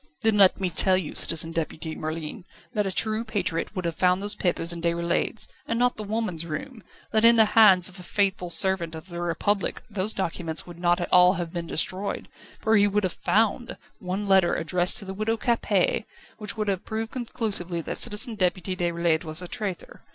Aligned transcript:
"Then 0.23 0.37
let 0.37 0.59
me 0.59 0.71
tell 0.71 0.97
you, 0.97 1.13
Citizen 1.13 1.51
Deputy 1.51 1.93
Merlin, 1.93 2.43
that 2.73 2.87
a 2.87 2.91
true 2.91 3.23
patriot 3.23 3.75
would 3.75 3.85
have 3.85 3.93
found 3.95 4.19
those 4.19 4.33
papers 4.33 4.73
in 4.73 4.81
Déroulède's, 4.81 5.47
and 5.67 5.77
not 5.77 5.95
the 5.97 6.03
woman's 6.03 6.43
room; 6.43 6.81
that 7.11 7.23
in 7.23 7.35
the 7.35 7.45
hands 7.53 7.87
of 7.87 7.99
a 7.99 8.01
faithful 8.01 8.49
servant 8.49 8.95
of 8.95 9.09
the 9.09 9.21
Republic 9.21 9.83
those 9.91 10.11
documents 10.11 10.65
would 10.65 10.79
not 10.79 10.99
all 11.11 11.33
have 11.33 11.53
been 11.53 11.67
destroyed, 11.67 12.29
for 12.61 12.75
he 12.77 12.87
would 12.87 13.03
have 13.03 13.13
'found' 13.13 13.77
one 13.99 14.25
letter 14.25 14.55
addressed 14.55 14.97
to 14.97 15.05
the 15.05 15.13
Widow 15.13 15.37
Capet, 15.37 16.07
which 16.39 16.57
would 16.57 16.67
have 16.67 16.83
proved 16.83 17.11
conclusively 17.11 17.79
that 17.79 17.99
Citizen 17.99 18.33
Deputy 18.33 18.75
Déroulède 18.75 19.23
was 19.23 19.39
a 19.39 19.47
traitor. 19.47 20.01